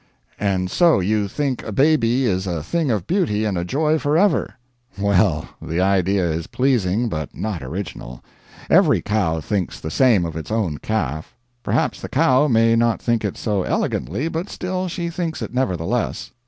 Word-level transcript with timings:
And 0.39 0.71
so 0.71 0.99
you 0.99 1.27
think 1.27 1.61
a 1.61 1.71
baby 1.71 2.25
is 2.25 2.47
a 2.47 2.63
thing 2.63 2.89
of 2.89 3.05
beauty 3.05 3.45
and 3.45 3.55
a 3.55 3.63
joy 3.63 3.99
forever? 3.99 4.55
Well, 4.97 5.49
the 5.61 5.79
idea 5.79 6.27
is 6.27 6.47
pleasing, 6.47 7.07
but 7.07 7.37
not 7.37 7.61
original; 7.61 8.23
every 8.67 9.03
cow 9.03 9.41
thinks 9.41 9.79
the 9.79 9.91
same 9.91 10.25
of 10.25 10.35
its 10.35 10.49
own 10.49 10.79
calf. 10.79 11.35
Perhaps 11.61 12.01
the 12.01 12.09
cow 12.09 12.47
may 12.47 12.75
not 12.75 12.99
think 12.99 13.23
it 13.23 13.37
so 13.37 13.61
elegantly, 13.61 14.27
but 14.27 14.49
still 14.49 14.87
she 14.87 15.11
thinks 15.11 15.39
it 15.39 15.53
nevertheless. 15.53 16.31